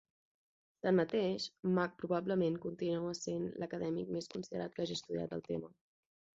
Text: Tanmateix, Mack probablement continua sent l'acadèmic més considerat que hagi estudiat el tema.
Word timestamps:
Tanmateix, 0.85 1.45
Mack 1.75 1.93
probablement 1.99 2.57
continua 2.65 3.13
sent 3.21 3.47
l'acadèmic 3.61 4.13
més 4.19 4.33
considerat 4.35 4.77
que 4.77 4.87
hagi 4.87 5.01
estudiat 5.01 5.41
el 5.41 5.49
tema. 5.55 5.75